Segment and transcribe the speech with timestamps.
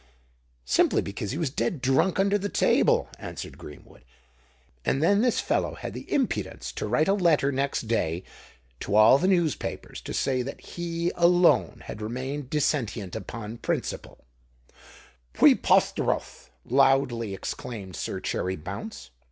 [0.65, 4.03] "Simply because he was dead drunk under the table," answered Greenwood.
[4.83, 8.23] "And then this fellow had the impudence to write a letter next day
[8.79, 14.25] to all the newspapers to say that he alone had remained dissentient upon principle!"
[15.35, 19.11] "Pwepothterouth!" loudly exclaimed Sir Cherry Bounce.